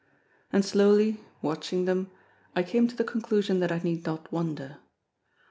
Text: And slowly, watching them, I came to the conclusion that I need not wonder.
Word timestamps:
And 0.51 0.65
slowly, 0.65 1.23
watching 1.43 1.85
them, 1.85 2.09
I 2.55 2.63
came 2.63 2.87
to 2.87 2.95
the 2.95 3.03
conclusion 3.03 3.59
that 3.59 3.71
I 3.71 3.77
need 3.83 4.03
not 4.03 4.31
wonder. 4.31 4.77